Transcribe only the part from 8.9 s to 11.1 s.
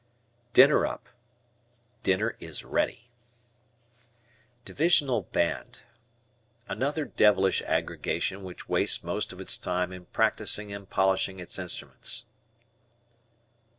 moat of its time in practicing and